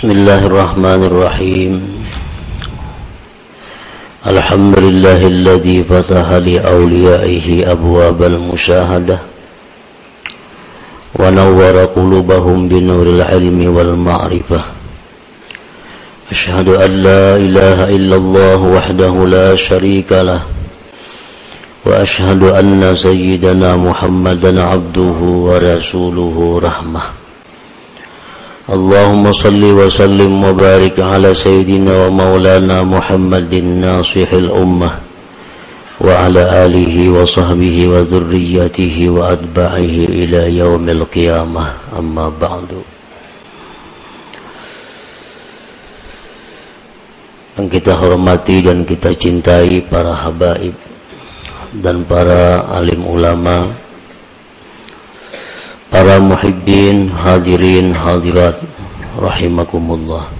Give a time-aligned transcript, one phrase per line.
[0.00, 1.72] بسم الله الرحمن الرحيم.
[4.26, 9.18] الحمد لله الذي فتح لأوليائه أبواب المشاهدة
[11.20, 14.60] ونور قلوبهم بنور العلم والمعرفة.
[16.32, 20.40] أشهد أن لا إله إلا الله وحده لا شريك له
[21.84, 27.19] وأشهد أن سيدنا محمدا عبده ورسوله رحمة.
[28.70, 34.90] اللهم صل وسلم وبارك على سيدنا ومولانا محمد ناصح الأمة
[36.00, 41.64] وعلى آله وصحبه وذريته وأتباعه إلى يوم القيامة.
[41.98, 42.70] أما بعد.
[47.58, 50.78] Yang kita hormati dan kita cintai para habaib
[51.74, 53.89] dan para alim ulama
[55.90, 58.62] para muhibbin hadirin hadirat
[59.18, 60.30] rahimakumullah.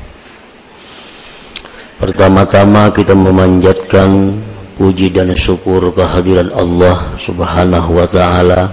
[2.00, 4.40] Pertama-tama kita memanjatkan
[4.80, 8.72] puji dan syukur kehadiran Allah subhanahu wa ta'ala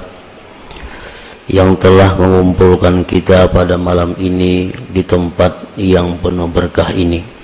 [1.51, 7.36] yang telah mengumpulkan kita pada malam ini di tempat yang penuh berkah ini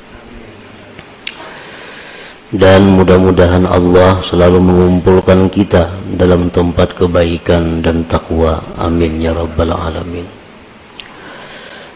[2.53, 8.61] dan mudah-mudahan Allah selalu mengumpulkan kita dalam tempat kebaikan dan takwa.
[8.77, 10.21] Amin ya rabbal alamin.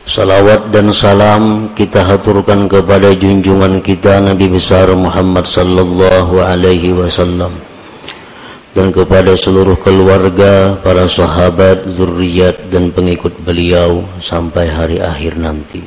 [0.07, 7.53] Salawat dan salam kita haturkan kepada junjungan kita Nabi besar Muhammad sallallahu alaihi wasallam.
[8.73, 15.81] Dan kepada seluruh keluarga para sahabat zuriat dan pengikut beliau sampai hari akhir nanti.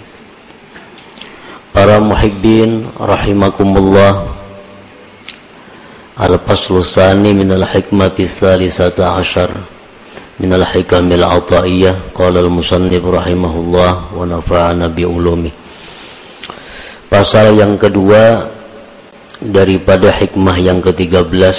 [1.71, 4.40] Para muhibbin rahimakumullah
[6.21, 9.49] Al-Faslu Sani min al-hikmati Salisata Ashar
[10.37, 15.49] min al-hikamil ataiyah Qala al-musannib rahimahullah Wa nafa'ana bi'ulumi.
[17.09, 18.45] Pasal yang kedua
[19.41, 21.57] Daripada hikmah yang ke-13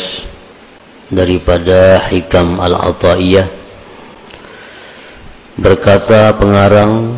[1.10, 3.50] Daripada hikam al-ataiyah
[5.58, 7.18] Berkata pengarang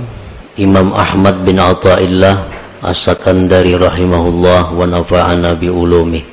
[0.56, 2.40] Imam Ahmad bin Ata'illah
[2.88, 6.32] As-Sakandari rahimahullah Wa nafa'ana bi'ulumi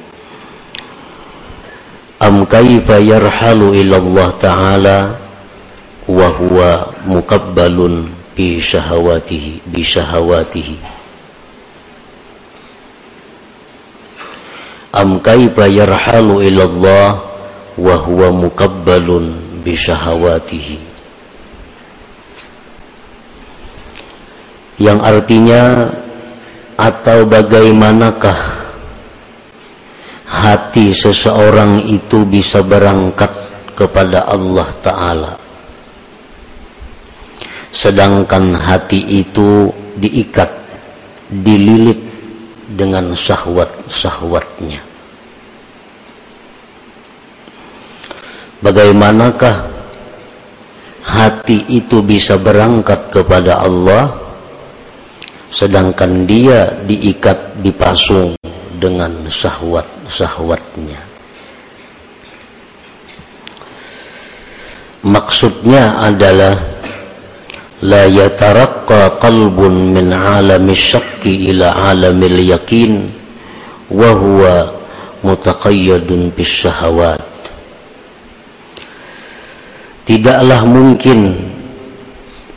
[2.30, 4.98] am kaifa yarhalu ila Allah taala
[6.06, 8.06] wa huwa muqabbalun
[8.38, 10.78] bi syahawatihi bi syahawatihi.
[14.94, 17.08] Am kaifa yarhalu ila Allah
[17.74, 19.34] wa huwa muqabbalun
[19.66, 20.78] bi syahawatihi.
[24.78, 25.62] Yang artinya
[26.78, 28.59] atau bagaimanakah
[30.30, 33.30] hati seseorang itu bisa berangkat
[33.74, 35.34] kepada Allah Ta'ala.
[37.70, 40.50] Sedangkan hati itu diikat
[41.30, 41.98] dililit
[42.70, 44.82] dengan syahwat-syahwatnya.
[48.60, 49.56] Bagaimanakah
[51.00, 54.12] hati itu bisa berangkat kepada Allah
[55.50, 58.38] sedangkan dia diikat dipasung
[58.78, 59.10] dengan
[60.10, 61.00] syahwat-syahwatnya.
[65.06, 66.60] Maksudnya adalah
[67.81, 73.09] la yataraqqa qalbun min alami syakki ila alamil yakin
[73.88, 74.69] wa huwa
[75.25, 77.25] mutaqayyadun bis syahawat.
[80.04, 81.32] Tidaklah mungkin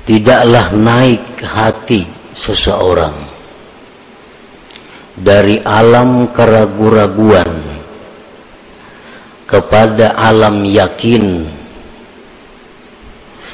[0.04, 2.04] tidaklah naik hati
[2.36, 3.23] seseorang
[5.14, 7.52] dari alam keraguan-raguan
[9.46, 11.46] kepada alam yakin.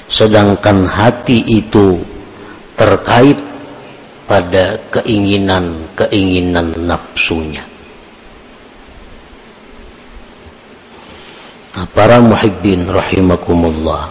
[0.09, 2.01] Sedangkan hati itu
[2.73, 3.37] terkait
[4.25, 7.61] pada keinginan-keinginan nafsunya.
[11.77, 14.09] Nah, para muhibbin rahimakumullah.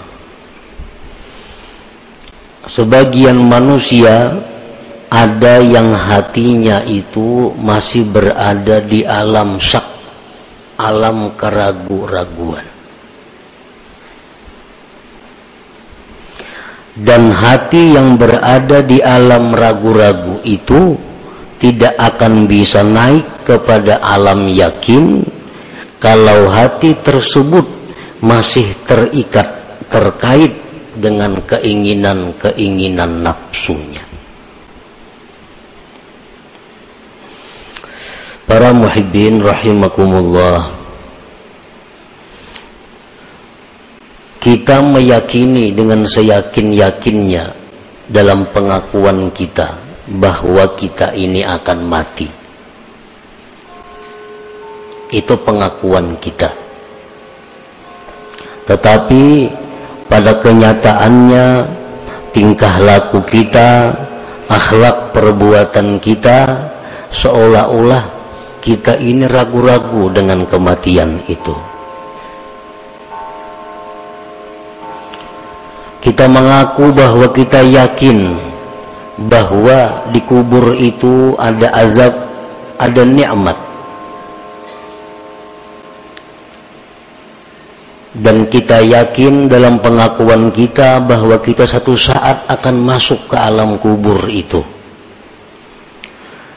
[2.68, 4.38] Sebagian manusia
[5.08, 9.84] ada yang hatinya itu masih berada di alam syak,
[10.76, 12.66] alam keragu-raguan.
[16.98, 20.98] Dan hati yang berada di alam ragu-ragu itu
[21.56, 25.22] tidak akan bisa naik kepada alam yakin
[26.02, 27.64] kalau hati tersebut
[28.18, 29.46] masih terikat
[29.88, 30.52] terkait
[30.98, 33.87] dengan keinginan-keinginan nafsunya.
[38.48, 40.72] Para muhibbin rahimakumullah
[44.40, 47.44] Kita meyakini dengan seyakin-yakinnya
[48.08, 52.28] Dalam pengakuan kita bahwa kita ini akan mati.
[55.12, 56.48] Itu pengakuan kita.
[58.64, 59.24] Tetapi
[60.08, 61.46] pada kenyataannya
[62.32, 63.92] tingkah laku kita,
[64.48, 66.68] akhlak perbuatan kita
[67.12, 68.17] seolah-olah
[68.58, 71.54] kita ini ragu-ragu dengan kematian itu.
[75.98, 78.32] Kita mengaku bahwa kita yakin
[79.28, 82.14] bahwa di kubur itu ada azab,
[82.78, 83.58] ada nikmat.
[88.18, 94.26] Dan kita yakin dalam pengakuan kita bahwa kita satu saat akan masuk ke alam kubur
[94.26, 94.77] itu.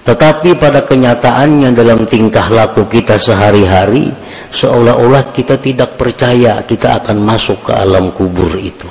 [0.01, 4.09] Tetapi pada kenyataannya dalam tingkah laku kita sehari-hari
[4.49, 8.89] seolah-olah kita tidak percaya kita akan masuk ke alam kubur itu.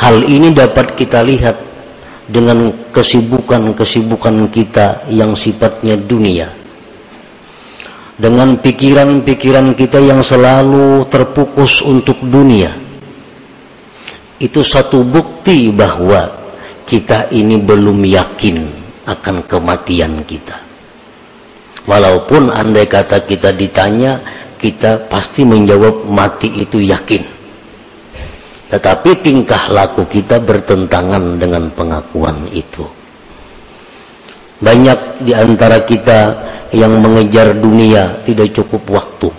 [0.00, 1.56] Hal ini dapat kita lihat
[2.24, 6.48] dengan kesibukan-kesibukan kita yang sifatnya dunia.
[8.16, 12.72] Dengan pikiran-pikiran kita yang selalu terpukus untuk dunia.
[14.40, 16.45] Itu satu bukti bahwa
[16.86, 18.56] kita ini belum yakin
[19.10, 20.54] akan kematian kita.
[21.86, 24.22] Walaupun andai kata kita ditanya,
[24.58, 27.22] kita pasti menjawab mati itu yakin.
[28.66, 32.82] Tetapi tingkah laku kita bertentangan dengan pengakuan itu.
[34.58, 36.18] Banyak di antara kita
[36.74, 39.30] yang mengejar dunia tidak cukup waktu.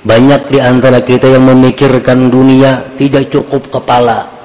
[0.00, 4.39] Banyak di antara kita yang memikirkan dunia tidak cukup kepala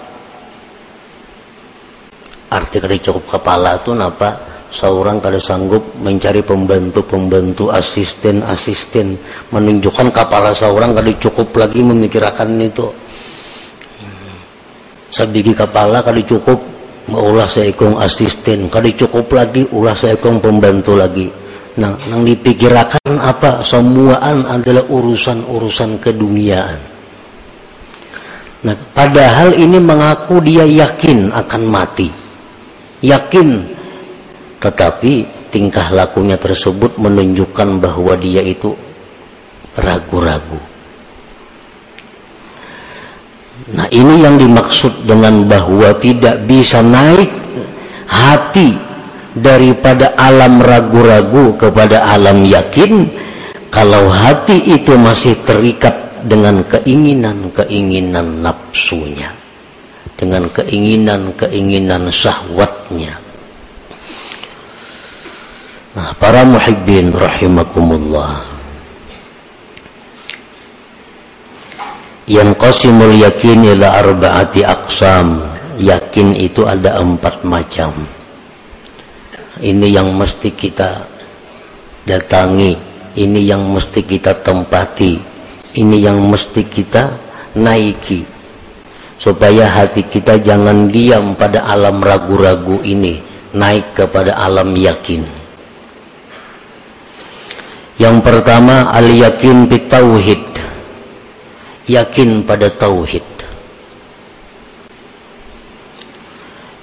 [2.56, 9.16] arti dari cukup kepala itu apa seorang kada sanggup mencari pembantu-pembantu asisten-asisten
[9.56, 12.92] menunjukkan kepala seorang kada cukup lagi memikirkan itu.
[15.08, 16.60] Sabigi kepala kada cukup
[17.16, 18.68] ulah seekong asisten.
[18.68, 21.32] Kada cukup lagi ulah seekong pembantu lagi.
[21.80, 23.64] Nah yang dipikirkan apa?
[23.64, 26.80] Semuaan adalah urusan-urusan keduniaan.
[28.68, 32.25] Nah padahal ini mengaku dia yakin akan mati
[33.06, 33.76] yakin
[34.66, 38.74] tetapi tingkah lakunya tersebut menunjukkan bahwa dia itu
[39.78, 40.58] ragu-ragu.
[43.78, 47.30] Nah, ini yang dimaksud dengan bahwa tidak bisa naik
[48.10, 48.74] hati
[49.38, 53.06] daripada alam ragu-ragu kepada alam yakin
[53.70, 55.94] kalau hati itu masih terikat
[56.26, 59.45] dengan keinginan-keinginan nafsunya
[60.16, 63.26] dengan keinginan-keinginan syahwatnya
[65.96, 68.44] Nah, para muhibbin rahimakumullah.
[72.28, 75.40] Yang qasimul yakin ila arba'ati aqsam.
[75.80, 77.96] Yakin itu ada empat macam.
[79.64, 81.08] Ini yang mesti kita
[82.04, 82.76] datangi,
[83.16, 85.16] ini yang mesti kita tempati,
[85.80, 87.08] ini yang mesti kita
[87.56, 88.35] naiki.
[89.16, 93.18] Supaya hati kita jangan diam pada alam ragu-ragu ini,
[93.56, 95.24] naik kepada alam yakin.
[97.96, 100.44] Yang pertama al-yakin tauhid.
[101.88, 103.24] Yakin pada tauhid.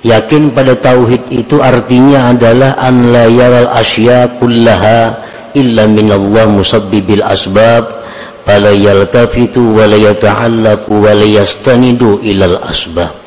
[0.03, 5.15] Yakin pada tauhid itu artinya adalah an la yaral asya kullaha
[5.55, 8.02] illa minallah musabbibil asbab
[8.47, 13.23] wa la yastanidu ilal asbab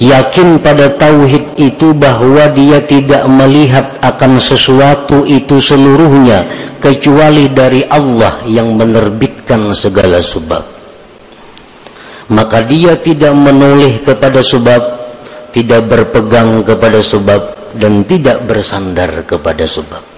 [0.00, 6.48] yakin pada tauhid itu bahwa dia tidak melihat akan sesuatu itu seluruhnya
[6.80, 10.64] kecuali dari Allah yang menerbitkan segala sebab.
[12.32, 14.80] Maka dia tidak menoleh kepada sebab
[15.52, 20.09] tidak berpegang kepada sebab dan tidak bersandar kepada sebab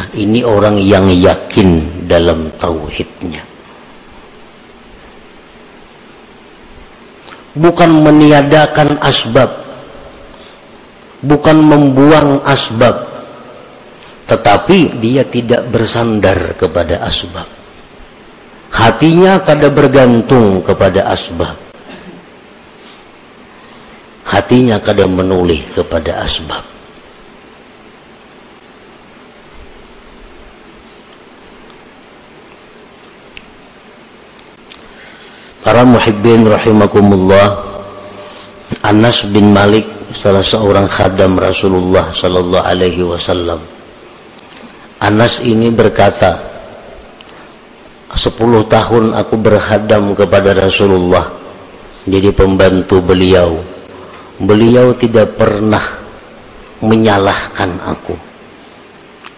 [0.00, 3.44] nah ini orang yang yakin dalam tauhidnya.
[7.52, 9.52] Bukan meniadakan asbab.
[11.20, 13.12] Bukan membuang asbab.
[14.24, 17.44] Tetapi dia tidak bersandar kepada asbab.
[18.72, 21.60] Hatinya kada bergantung kepada asbab.
[24.24, 26.69] Hatinya kada menoleh kepada asbab
[35.60, 37.68] Para muhibbin rahimakumullah
[38.80, 39.84] Anas bin Malik
[40.16, 43.60] salah seorang khadam Rasulullah sallallahu alaihi wasallam.
[45.04, 46.40] Anas ini berkata
[48.08, 48.40] 10
[48.72, 51.28] tahun aku berhadam kepada Rasulullah
[52.08, 53.60] jadi pembantu beliau.
[54.40, 55.84] Beliau tidak pernah
[56.80, 58.16] menyalahkan aku.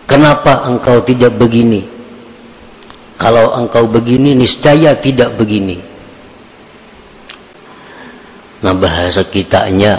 [0.07, 1.83] Kenapa engkau tidak begini?
[3.19, 5.92] Kalau engkau begini niscaya tidak begini
[8.63, 9.99] nah bahasa kitanya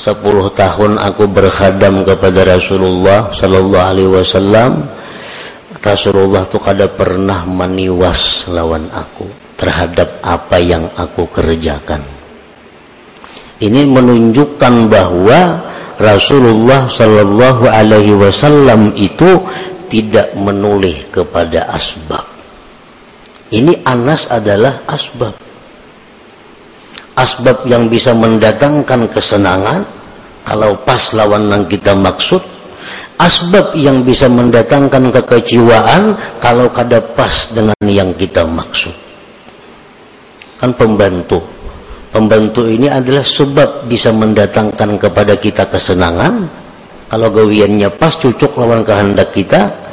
[0.00, 0.20] 10
[0.56, 4.88] tahun aku berkhadam kepada Rasulullah sallallahu alaihi wasallam
[5.84, 9.28] Rasulullah tuh kada pernah meniwas lawan aku
[9.60, 12.00] terhadap apa yang aku kerjakan.
[13.60, 15.60] Ini menunjukkan bahwa
[16.00, 19.44] Rasulullah Shallallahu Alaihi Wasallam itu
[19.92, 22.24] tidak menoleh kepada asbab.
[23.52, 25.38] Ini Anas adalah asbab.
[27.14, 29.86] Asbab yang bisa mendatangkan kesenangan
[30.42, 32.42] kalau pas lawan yang kita maksud.
[33.14, 38.90] Asbab yang bisa mendatangkan kekecewaan kalau kada pas dengan yang kita maksud.
[40.58, 41.38] Kan pembantu.
[42.10, 46.46] Pembantu ini adalah sebab bisa mendatangkan kepada kita kesenangan.
[47.06, 49.83] Kalau gawiannya pas cocok lawan kehendak kita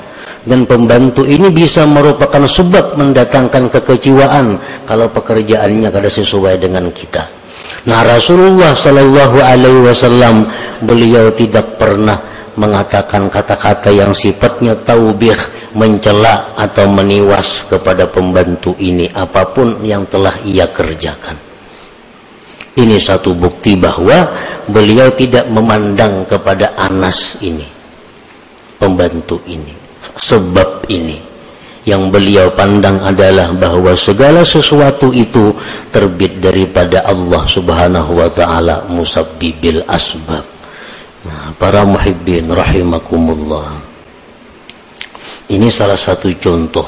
[0.42, 4.58] dan pembantu ini bisa merupakan sebab mendatangkan kekecewaan
[4.90, 7.22] kalau pekerjaannya kada sesuai dengan kita.
[7.86, 10.46] Nah Rasulullah Shallallahu Alaihi Wasallam
[10.82, 12.18] beliau tidak pernah
[12.58, 15.38] mengatakan kata-kata yang sifatnya taubih
[15.78, 21.38] mencela atau meniwas kepada pembantu ini apa pun yang telah ia kerjakan.
[22.72, 24.32] Ini satu bukti bahwa
[24.66, 27.68] beliau tidak memandang kepada Anas ini
[28.80, 29.81] pembantu ini
[30.18, 31.20] sebab ini
[31.88, 35.54] yang beliau pandang adalah bahwa segala sesuatu itu
[35.90, 40.52] terbit daripada Allah Subhanahu wa taala musabbibil asbab
[41.22, 43.78] Nah, para muhibbin rahimakumullah.
[45.54, 46.88] Ini salah satu contoh.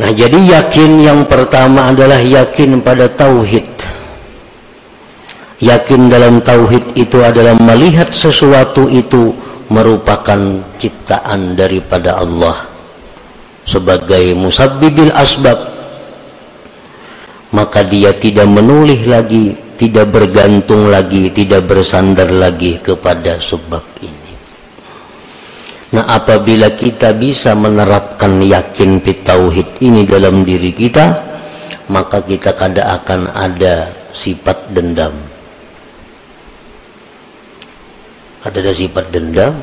[0.00, 3.68] Nah, jadi yakin yang pertama adalah yakin pada tauhid.
[5.60, 9.36] Yakin dalam tauhid itu adalah melihat sesuatu itu
[9.68, 12.64] merupakan ciptaan daripada Allah
[13.68, 15.80] sebagai musabbibil asbab
[17.50, 24.32] maka dia tidak menulih lagi, tidak bergantung lagi, tidak bersandar lagi kepada sebab ini.
[25.90, 31.06] Nah, apabila kita bisa menerapkan yakin tauhid ini dalam diri kita,
[31.90, 35.29] maka kita kada akan ada sifat dendam.
[38.50, 39.54] Ada sifat dendam.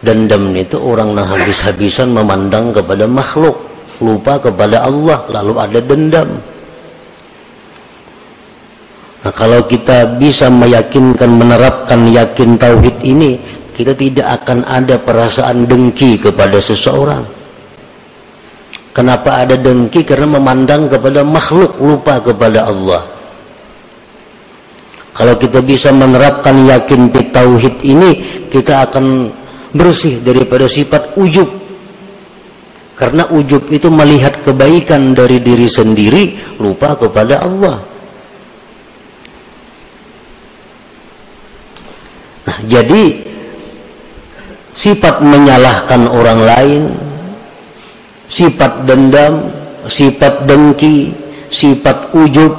[0.00, 3.68] Dendam itu orang nah habis-habisan memandang kepada makhluk.
[4.00, 6.40] Lupa kepada Allah lalu ada dendam.
[9.22, 13.38] Nah kalau kita bisa meyakinkan menerapkan yakin tauhid ini
[13.76, 17.22] kita tidak akan ada perasaan dengki kepada seseorang.
[18.90, 20.02] Kenapa ada dengki?
[20.02, 23.11] Karena memandang kepada makhluk lupa kepada Allah
[25.12, 28.10] kalau kita bisa menerapkan yakin tauhid ini
[28.48, 29.28] kita akan
[29.72, 31.62] bersih daripada sifat ujub
[33.02, 37.82] karena ujub itu melihat kebaikan dari diri sendiri, lupa kepada Allah.
[42.46, 43.26] Nah, jadi
[44.70, 46.82] sifat menyalahkan orang lain,
[48.30, 49.50] sifat dendam,
[49.90, 51.10] sifat dengki,
[51.50, 52.54] sifat ujub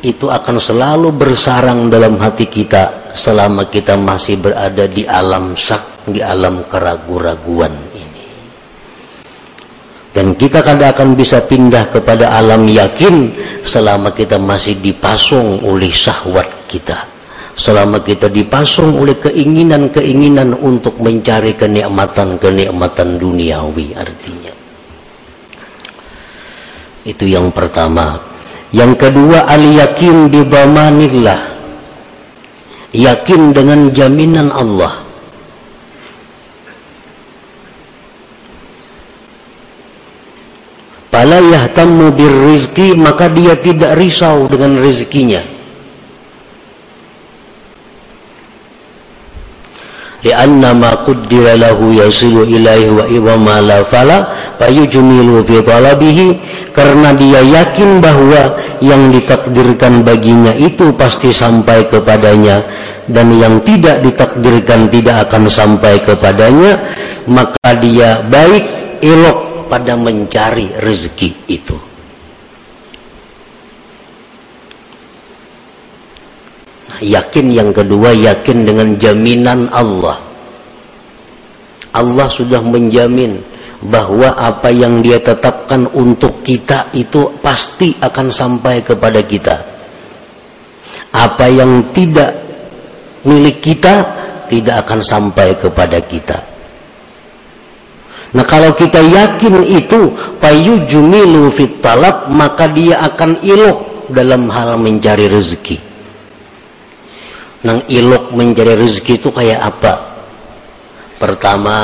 [0.00, 6.24] itu akan selalu bersarang dalam hati kita selama kita masih berada di alam sak, di
[6.24, 7.90] alam keraguan-raguan
[10.10, 13.30] dan kita kadang akan bisa pindah kepada alam yakin
[13.62, 17.06] selama kita masih dipasung oleh syahwat kita.
[17.54, 24.54] Selama kita dipasung oleh keinginan-keinginan untuk mencari kenikmatan-kenikmatan duniawi artinya.
[27.04, 28.29] Itu yang pertama
[28.70, 30.46] yang kedua al yakin bi
[32.90, 35.02] yakin dengan jaminan Allah.
[41.10, 45.42] Fala yahtammu birrizqi maka dia tidak risau dengan rezekinya
[50.20, 54.18] lianna ma qaddara lahu yasilu ilaihi wa idha ma la fala
[54.60, 56.26] fayujmilu fi talabihi.
[56.70, 62.62] Karena dia yakin bahwa yang ditakdirkan baginya itu pasti sampai kepadanya.
[63.10, 66.78] Dan yang tidak ditakdirkan tidak akan sampai kepadanya.
[67.26, 68.64] Maka dia baik
[69.02, 71.89] elok pada mencari rezeki itu.
[77.00, 80.20] Yakin yang kedua, yakin dengan jaminan Allah.
[81.90, 83.40] Allah sudah menjamin
[83.80, 89.56] bahwa apa yang dia tetapkan untuk kita itu pasti akan sampai kepada kita.
[91.10, 92.30] Apa yang tidak
[93.26, 93.94] milik kita
[94.46, 96.38] tidak akan sampai kepada kita.
[98.30, 104.78] Nah kalau kita yakin itu payu jumilu fit talab maka dia akan ilok dalam hal
[104.78, 105.89] mencari rezeki.
[107.60, 109.94] Nang ilok mencari rezeki itu kayak apa?
[111.20, 111.76] Pertama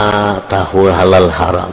[0.49, 1.73] tahu halal haram.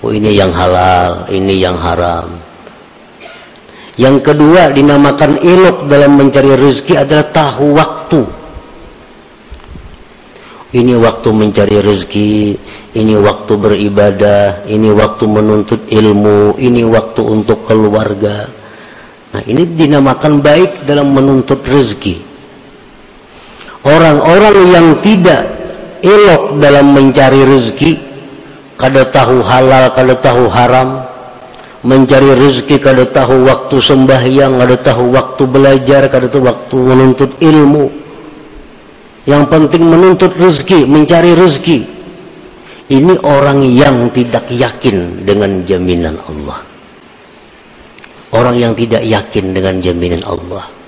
[0.00, 2.32] Oh ini yang halal, ini yang haram.
[3.98, 8.20] Yang kedua dinamakan ilok dalam mencari rezeki adalah tahu waktu.
[10.68, 12.32] Ini waktu mencari rezeki,
[12.96, 18.57] ini waktu beribadah, ini waktu menuntut ilmu, ini waktu untuk keluarga.
[19.28, 22.16] Nah, ini dinamakan baik dalam menuntut rezeki.
[23.84, 25.44] Orang-orang yang tidak
[26.00, 27.92] elok dalam mencari rezeki,
[28.80, 31.04] kada tahu halal, kada tahu haram,
[31.84, 37.86] mencari rezeki kada tahu waktu sembahyang kada tahu waktu belajar kada tahu waktu menuntut ilmu.
[39.28, 41.78] Yang penting menuntut rezeki mencari rezeki.
[42.88, 46.67] Ini orang yang tidak yakin dengan jaminan Allah
[48.38, 50.78] orang yang tidak yakin dengan jaminan Allah.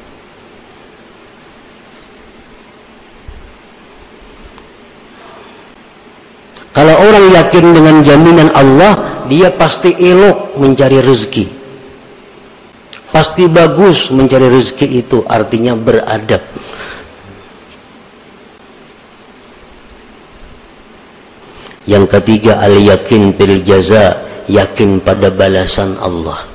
[6.71, 11.59] Kalau orang yakin dengan jaminan Allah dia pasti elok mencari rezeki.
[13.11, 16.41] Pasti bagus mencari rezeki itu artinya beradab.
[21.91, 26.50] Yang ketiga al yakin bil jaza yakin pada balasan Allah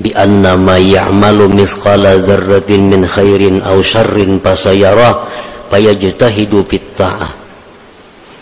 [0.00, 5.28] bi anna ma ya'malu mithqala dzarratin min khairin aw syarrin fasayara
[5.68, 7.30] fayajtahidu fit ta'ah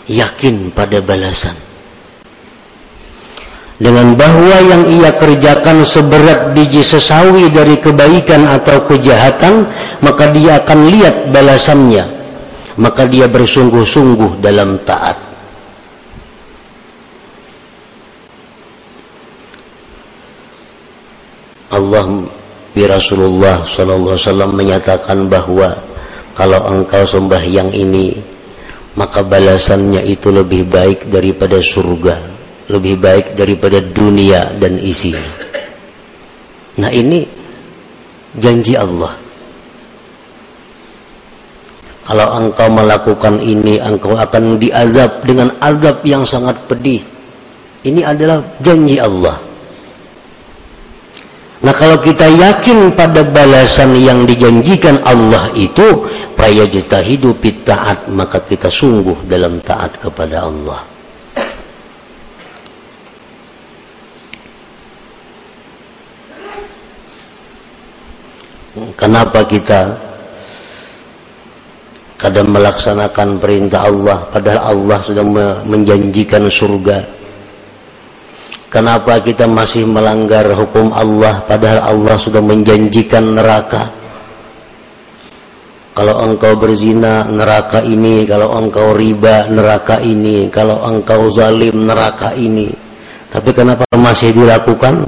[0.09, 1.53] yakin pada balasan.
[3.79, 9.63] Dengan bahwa yang ia kerjakan seberat biji sesawi dari kebaikan atau kejahatan
[10.03, 12.03] maka dia akan lihat balasannya.
[12.75, 15.28] Maka dia bersungguh-sungguh dalam taat
[21.79, 22.27] Allah
[22.75, 25.71] bi Rasulullah wasallam menyatakan bahwa
[26.35, 28.19] kalau engkau sembah yang ini
[28.99, 32.39] maka balasannya itu lebih baik daripada surga
[32.69, 35.29] lebih baik daripada dunia dan isinya.
[36.79, 37.25] Nah ini
[38.37, 39.17] janji Allah.
[42.09, 47.05] Kalau engkau melakukan ini, engkau akan diazab dengan azab yang sangat pedih.
[47.85, 49.37] Ini adalah janji Allah.
[51.59, 56.07] Nah kalau kita yakin pada balasan yang dijanjikan Allah itu,
[57.03, 60.79] hidup taat maka kita sungguh dalam taat kepada Allah.
[68.95, 69.99] Kenapa kita
[72.15, 75.25] kadang melaksanakan perintah Allah padahal Allah sudah
[75.67, 77.18] menjanjikan surga?
[78.69, 83.89] Kenapa kita masih melanggar hukum Allah padahal Allah sudah menjanjikan neraka?
[85.97, 92.71] Kalau engkau berzina neraka ini, kalau engkau riba neraka ini, kalau engkau zalim neraka ini.
[93.33, 95.03] Tapi kenapa masih dilakukan?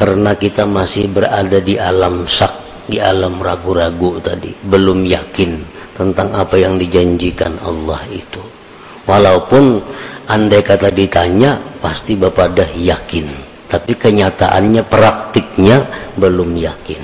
[0.00, 5.60] karena kita masih berada di alam sak di alam ragu-ragu tadi belum yakin
[5.92, 8.40] tentang apa yang dijanjikan Allah itu
[9.04, 9.76] walaupun
[10.30, 13.26] andai kata ditanya pasti bapak dah yakin.
[13.66, 15.86] Tapi kenyataannya praktiknya
[16.18, 17.02] belum yakin.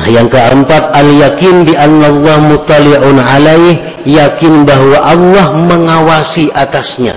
[0.00, 7.16] Nah, yang keempat al yakin bi Allah mutali'un alaih yakin bahwa Allah mengawasi atasnya.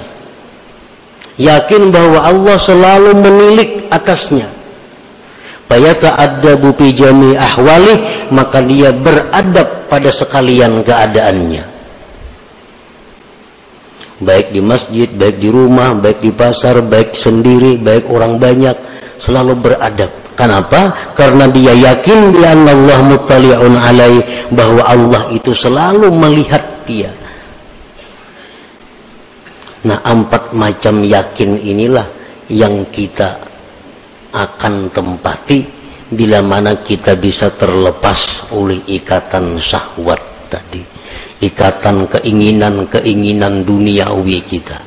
[1.36, 4.48] Yakin bahwa Allah selalu menilik atasnya.
[5.65, 11.75] Fayata'addabu fi jami ahwali maka dia beradab pada sekalian keadaannya
[14.21, 18.78] baik di masjid, baik di rumah, baik di pasar, baik sendiri, baik orang banyak
[19.19, 20.12] selalu beradab.
[20.36, 20.91] Kenapa?
[21.15, 24.19] Karena dia yakin dia Allah muttali'un alai
[24.51, 27.08] bahwa Allah itu selalu melihat dia
[29.86, 32.10] Nah empat macam yakin inilah
[32.49, 33.38] yang kita
[34.34, 35.62] akan tempati
[36.10, 40.94] bila mana kita bisa terlepas oleh ikatan syahwat tadi
[41.45, 44.81] ikatan keinginan-keinginan duniawi kita.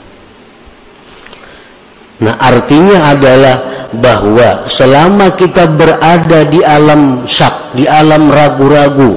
[2.18, 3.56] Nah artinya adalah
[3.94, 9.16] bahwa selama kita berada di alam syak di alam ragu-ragu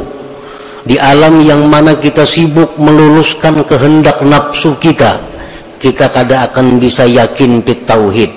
[0.85, 5.31] di alam yang mana kita sibuk meluluskan kehendak nafsu kita
[5.81, 8.29] kita kada akan bisa yakin pit tauhid.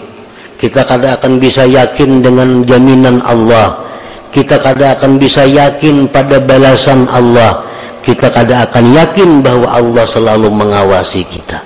[0.57, 3.85] Kita kada akan bisa yakin dengan jaminan Allah.
[4.33, 7.74] Kita kada akan bisa yakin pada balasan Allah
[8.05, 11.65] kita kada akan yakin bahwa Allah selalu mengawasi kita.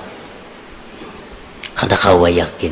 [1.75, 2.71] Kada kawa yakin.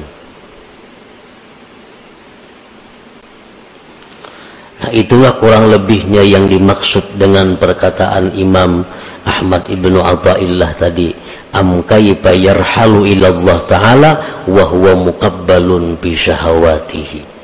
[4.78, 8.88] Nah itulah kurang lebihnya yang dimaksud dengan perkataan Imam
[9.28, 11.12] Ahmad ibnu Atta'illah tadi.
[11.52, 14.12] Am kaifa yarhalu ila Allah taala
[14.48, 17.37] wa huwa muqabbalun bi syahawatihi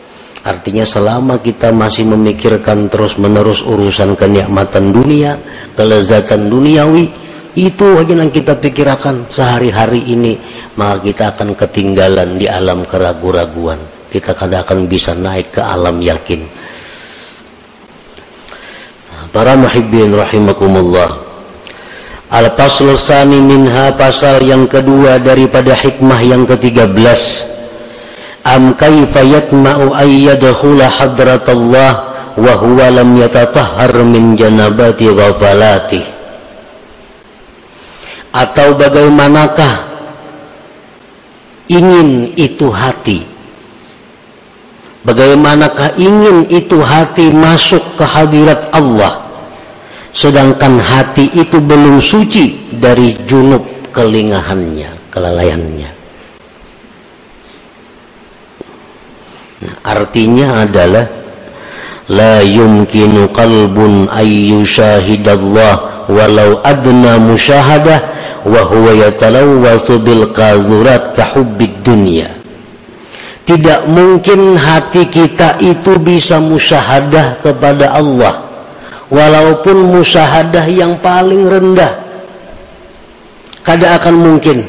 [0.43, 5.39] artinya selama kita masih memikirkan terus menerus urusan kenikmatan dunia
[5.75, 7.10] kelezatan duniawi
[7.53, 10.36] itu aja yang kita pikirkan sehari-hari ini
[10.75, 13.79] maka kita akan ketinggalan di alam keraguan-raguan
[14.12, 16.43] kita kadang akan bisa naik ke alam yakin
[19.34, 21.10] Para muhibbin rahimakumullah.
[22.29, 27.53] Al-Faslu Sani minha pasal yang kedua daripada hikmah yang ke-13.
[28.43, 31.91] Am kaifa yatma'u ay yadkhula hadratallah
[32.36, 36.01] wa huwa lam yatatahhar min janabati ghafalati.
[38.34, 39.73] Atau bagaimanakah
[41.69, 43.34] ingin itu hati
[45.03, 49.19] Bagaimanakah ingin itu hati masuk ke hadirat Allah
[50.15, 56.03] sedangkan hati itu belum suci dari junub kelingahannya, kelalaiannya.
[59.84, 61.06] Artinya adalah
[62.08, 68.00] la yumkinu qalbun ayyu syahidallah walau adna musyahadah
[68.43, 72.28] wa huwa yatalawwathu bil qazurat ka hubbid dunya.
[73.43, 78.43] Tidak mungkin hati kita itu bisa musyahadah kepada Allah
[79.12, 81.91] walaupun musyahadah yang paling rendah
[83.62, 84.63] kada akan mungkin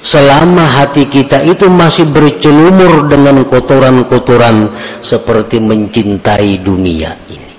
[0.00, 4.72] selama hati kita itu masih bercelumur dengan kotoran-kotoran
[5.04, 7.52] seperti mencintai dunia ini.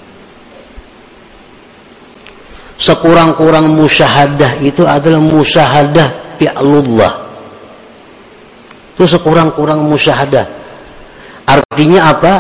[2.81, 7.13] Sekurang-kurang musyahadah itu adalah musyahadah fi'lullah.
[8.97, 10.45] Itu sekurang-kurang musyahadah.
[11.45, 12.33] Artinya apa?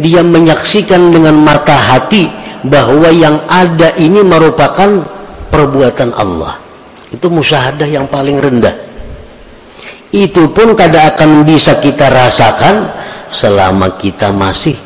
[0.00, 2.26] Dia menyaksikan dengan mata hati
[2.64, 5.04] bahwa yang ada ini merupakan
[5.52, 6.56] perbuatan Allah.
[7.12, 8.93] Itu musyahadah yang paling rendah
[10.14, 12.86] itu pun kada akan bisa kita rasakan
[13.26, 14.78] selama kita masih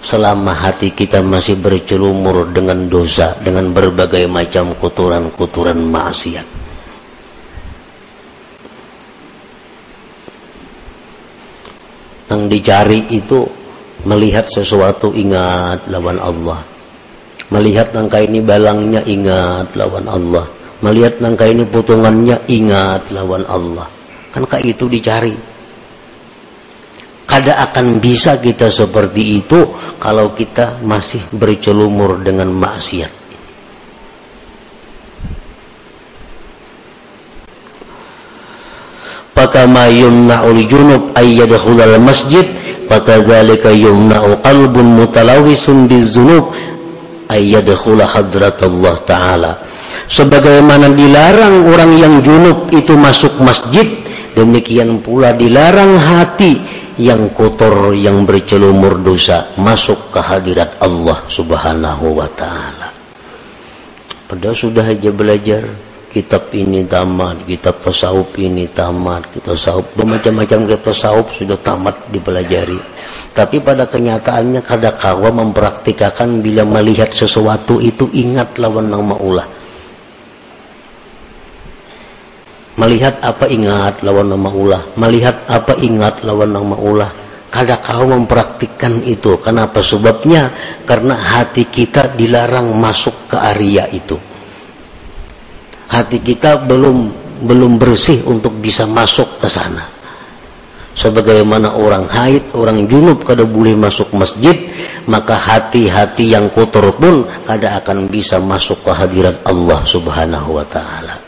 [0.00, 6.46] selama hati kita masih bercelumur dengan dosa dengan berbagai macam kotoran-kotoran maksiat
[12.32, 13.44] yang dicari itu
[14.08, 16.72] melihat sesuatu ingat lawan Allah
[17.52, 20.48] Melihat nangka ini balangnya ingat lawan Allah.
[20.80, 23.84] Melihat nangka ini potongannya ingat lawan Allah.
[24.32, 25.36] Kan kak itu dicari.
[27.28, 29.60] Kada akan bisa kita seperti itu
[30.00, 33.22] kalau kita masih bercelumur dengan maksiat.
[40.68, 41.12] Junub
[42.00, 42.46] masjid
[44.44, 44.88] qalbun
[49.02, 49.52] taala
[50.06, 54.01] sebagaimana dilarang orang yang junub itu masuk masjid
[54.32, 62.28] demikian pula dilarang hati yang kotor yang bercelumur dosa masuk ke hadirat Allah Subhanahu wa
[62.28, 62.92] taala.
[64.28, 65.64] Padahal sudah aja belajar
[66.12, 72.80] kitab ini tamat, kitab tasawuf ini tamat, kitab tasawuf bermacam-macam kitab tasawuf sudah tamat dipelajari.
[73.32, 79.61] Tapi pada kenyataannya kada kawa mempraktikkan bila melihat sesuatu itu ingat lawan nang maulah.
[82.80, 84.80] Melihat apa ingat lawan nang maulah.
[84.96, 87.12] Melihat apa ingat lawan nang maulah.
[87.52, 89.36] Kada kau mempraktikkan itu.
[89.44, 90.48] Kenapa sebabnya?
[90.88, 94.32] Karena hati kita dilarang masuk ke area itu
[95.92, 97.12] hati kita belum
[97.44, 99.84] belum bersih untuk bisa masuk ke sana
[100.96, 104.56] sebagaimana orang haid, orang junub kada boleh masuk masjid
[105.04, 111.21] maka hati-hati yang kotor pun kada akan bisa masuk ke hadirat Allah subhanahu wa ta'ala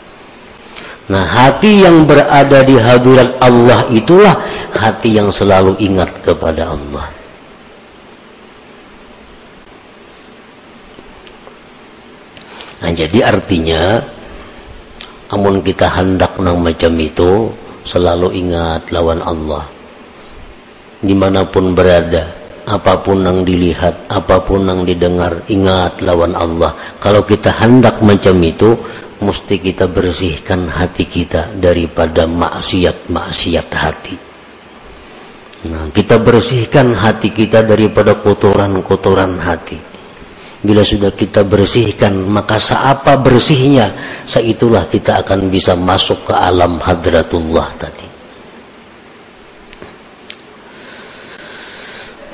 [1.05, 4.33] nah hati yang berada di hadirat Allah itulah
[4.73, 7.05] hati yang selalu ingat kepada Allah
[12.81, 14.01] nah jadi artinya
[15.29, 17.53] amun kita hendak nang macam itu
[17.85, 19.65] selalu ingat lawan Allah
[21.05, 26.73] di mana pun berada apa pun yang dilihat, apa pun yang didengar, ingat lawan Allah.
[26.97, 28.73] Kalau kita hendak macam itu,
[29.23, 34.15] mesti kita bersihkan hati kita daripada maksiat-maksiat hati.
[35.65, 39.79] Nah, kita bersihkan hati kita daripada kotoran-kotoran hati.
[40.65, 43.93] Bila sudah kita bersihkan, maka seapa bersihnya,
[44.25, 48.05] seitulah kita akan bisa masuk ke alam hadratullah tadi.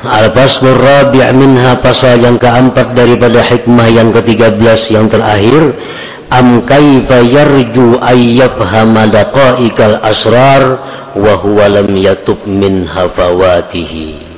[0.02, 5.78] Al-Faslur Rabi' minha pasal yang keempat daripada hikmah yang ke-13 yang terakhir
[6.32, 10.80] am kaifa yarju ay yafhama daqa'iqal asrar
[11.12, 14.32] wa huwa lam yatub min hafawatihi?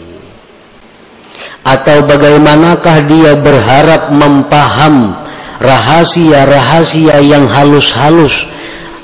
[1.63, 5.15] Atau bagaimanakah dia berharap mempaham
[5.63, 8.51] rahasia-rahasia yang halus-halus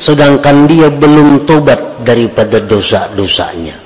[0.02, 3.80] sedangkan dia belum tobat daripada dosa-dosanya?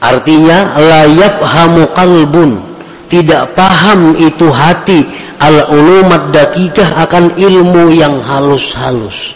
[0.00, 2.62] Artinya layap hamu kalbun
[3.10, 5.02] tidak paham itu hati
[5.40, 9.34] al ulumat dakikah akan ilmu yang halus-halus.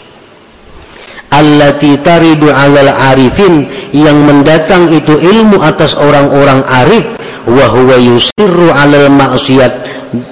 [1.31, 3.63] Allati taridu alal arifin
[3.95, 7.07] yang mendatang itu ilmu atas orang-orang arif
[7.47, 9.73] wa huwa yusirru alal maksiat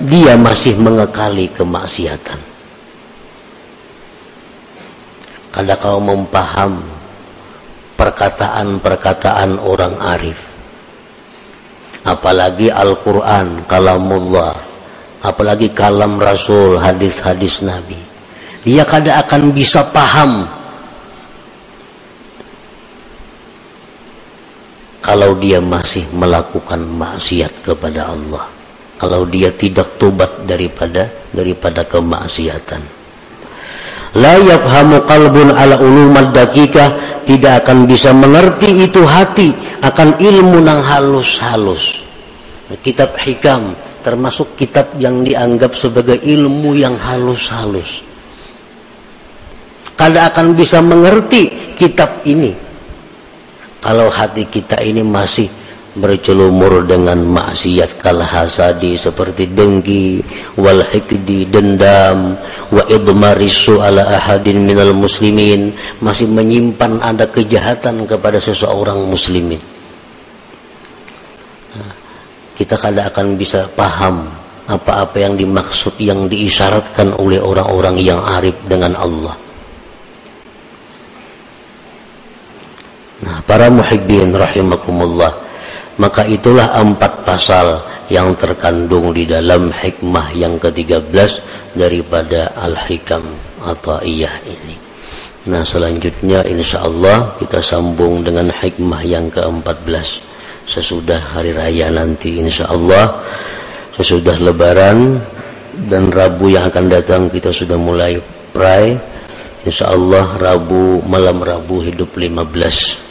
[0.03, 2.39] dia masih mengekali kemaksiatan.
[5.55, 6.83] Kada kau mempaham
[7.95, 10.49] perkataan-perkataan orang arif
[12.07, 14.68] apalagi Al-Quran kalamullah
[15.23, 17.97] apalagi kalam Rasul hadis-hadis Nabi.
[18.63, 20.47] Dia kada akan bisa paham.
[24.99, 28.45] Kalau dia masih melakukan maksiat kepada Allah.
[28.99, 32.83] Kalau dia tidak tobat daripada daripada kemaksiatan.
[34.19, 37.07] La yafhamu qalbun ala ulumad dakika.
[37.23, 39.55] Tidak akan bisa mengerti itu hati.
[39.79, 42.03] Akan ilmu nang halus-halus.
[42.83, 48.03] Kitab hikam termasuk kitab yang dianggap sebagai ilmu yang halus-halus.
[49.99, 52.55] Kada akan bisa mengerti kitab ini.
[53.79, 55.47] Kalau hati kita ini masih
[55.97, 60.21] bercelumur dengan maksiat kal hasadi seperti dengki
[60.55, 62.37] wal hikdi dendam
[62.69, 69.59] wa idmarisu ala ahadin minal muslimin masih menyimpan ada kejahatan kepada seseorang muslimin
[72.59, 74.27] kita kada akan bisa paham
[74.67, 79.33] apa-apa yang dimaksud yang diisyaratkan oleh orang-orang yang arif dengan Allah
[83.19, 85.35] Nah, para muhibbin rahimakumullah,
[85.99, 91.11] maka itulah empat pasal yang terkandung di dalam hikmah yang ke-13
[91.75, 93.21] daripada Al-Hikam
[93.67, 94.75] atau Iyah ini.
[95.51, 100.28] Nah, selanjutnya insya Allah kita sambung dengan hikmah yang ke-14
[100.69, 103.25] sesudah hari raya nanti insya Allah.
[103.97, 105.17] Sesudah lebaran
[105.89, 108.21] dan Rabu yang akan datang kita sudah mulai
[108.53, 108.93] pray.
[109.65, 113.09] Insya Allah Rabu malam Rabu hidup 15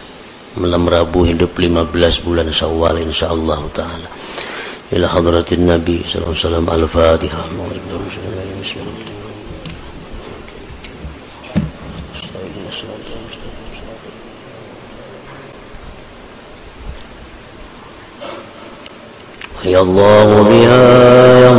[0.58, 1.92] malam Rabu hidup 15
[2.24, 4.08] bulan Syawal insyaallah taala.
[4.88, 7.44] Ila hadratin Nabi sallallahu alaihi wasallam al-Fatihah
[19.64, 21.50] يا الله بها يا